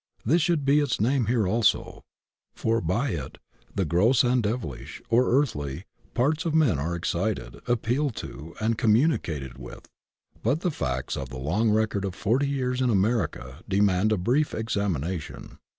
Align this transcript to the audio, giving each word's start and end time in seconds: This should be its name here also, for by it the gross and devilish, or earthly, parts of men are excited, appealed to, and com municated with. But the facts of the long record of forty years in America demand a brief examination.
This 0.25 0.41
should 0.41 0.65
be 0.65 0.79
its 0.79 0.99
name 0.99 1.27
here 1.27 1.47
also, 1.47 2.03
for 2.55 2.81
by 2.81 3.09
it 3.11 3.37
the 3.75 3.85
gross 3.85 4.23
and 4.23 4.41
devilish, 4.41 4.99
or 5.11 5.29
earthly, 5.29 5.85
parts 6.15 6.43
of 6.43 6.55
men 6.55 6.79
are 6.79 6.95
excited, 6.95 7.59
appealed 7.67 8.15
to, 8.15 8.55
and 8.59 8.79
com 8.79 8.95
municated 8.95 9.59
with. 9.59 9.87
But 10.41 10.61
the 10.61 10.71
facts 10.71 11.15
of 11.15 11.29
the 11.29 11.37
long 11.37 11.69
record 11.69 12.03
of 12.03 12.15
forty 12.15 12.49
years 12.49 12.81
in 12.81 12.89
America 12.89 13.61
demand 13.69 14.11
a 14.11 14.17
brief 14.17 14.55
examination. 14.55 15.59